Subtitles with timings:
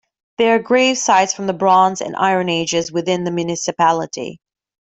[0.39, 4.41] There are grave sites from the Bronze and Iron Ages within the municipality.